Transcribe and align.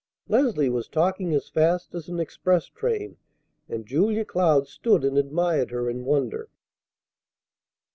Leslie 0.27 0.67
was 0.67 0.87
talking 0.87 1.31
as 1.31 1.47
fast 1.47 1.93
as 1.93 2.09
an 2.09 2.19
express 2.19 2.65
train, 2.65 3.17
and 3.69 3.85
Julia 3.85 4.25
Cloud 4.25 4.65
stood 4.67 5.03
and 5.05 5.15
admired 5.15 5.69
her 5.69 5.87
in 5.91 6.05
wonder. 6.05 6.49